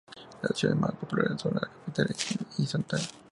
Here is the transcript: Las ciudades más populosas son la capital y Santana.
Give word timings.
Las 0.41 0.57
ciudades 0.57 0.81
más 0.81 0.93
populosas 0.95 1.39
son 1.41 1.53
la 1.53 1.61
capital 1.85 2.07
y 2.57 2.65
Santana. 2.65 3.03